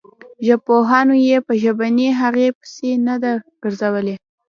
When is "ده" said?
3.23-3.31